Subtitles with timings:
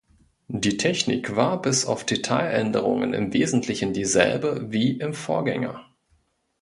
[0.47, 5.85] Die Technik war bis auf Detailänderungen im Wesentlichen dieselbe wie im Vorgänger.